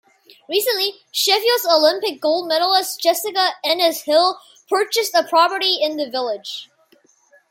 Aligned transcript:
Recently, 0.49 0.95
Sheffield's 1.11 1.63
Olympic 1.63 2.19
gold 2.19 2.47
medalist 2.47 2.99
Jessica 2.99 3.51
Ennis-Hill 3.63 4.39
purchased 4.67 5.13
a 5.13 5.21
property 5.23 5.77
in 5.79 5.95
the 5.97 6.09
village. 6.09 6.71